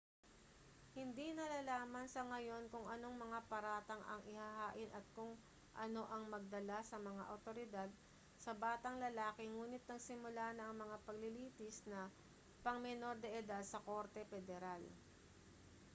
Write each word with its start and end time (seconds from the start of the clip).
hindi 0.99 1.27
nalalaman 1.37 2.05
sa 2.13 2.21
ngayon 2.31 2.63
kung 2.73 2.87
anong 2.95 3.15
mga 3.23 3.39
paratang 3.51 4.01
ang 4.09 4.17
ihahain 4.33 4.89
o 4.97 4.99
kung 5.15 5.31
ano 5.83 6.01
ang 6.13 6.23
nagdala 6.33 6.79
sa 6.85 6.97
mga 7.07 7.23
awtoridad 7.33 7.85
sa 8.43 8.51
batang 8.63 8.97
lalaki 9.05 9.43
ngunit 9.47 9.83
nagsimula 9.85 10.45
na 10.57 10.63
ang 10.73 10.75
mga 10.83 10.97
paglilitis 11.07 11.77
na 11.91 12.01
pang-menor 12.65 13.13
de 13.23 13.29
edad 13.45 13.61
sa 13.71 13.77
korte 13.87 14.21
pederal 14.31 14.81